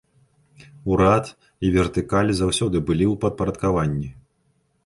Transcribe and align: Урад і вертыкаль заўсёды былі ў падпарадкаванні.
Урад 0.93 1.25
і 1.69 1.71
вертыкаль 1.75 2.33
заўсёды 2.41 2.77
былі 2.91 3.05
ў 3.13 3.23
падпарадкаванні. 3.27 4.09